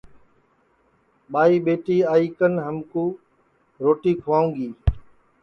[0.01, 3.03] تو ٻائی ٻیٹی آئی کن ہمکُو
[3.83, 4.69] روٹی کُھوائیو گی